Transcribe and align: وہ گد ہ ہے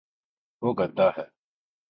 وہ 0.61 0.69
گد 0.79 0.99
ہ 0.99 1.07
ہے 1.17 1.25